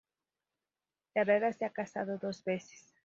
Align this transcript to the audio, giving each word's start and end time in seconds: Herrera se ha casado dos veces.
Herrera 1.13 1.53
se 1.53 1.63
ha 1.63 1.69
casado 1.69 2.17
dos 2.17 2.43
veces. 2.43 2.91